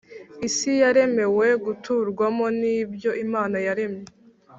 [0.47, 4.07] Isi yaremewe guturwamo nibyo Imana yaremye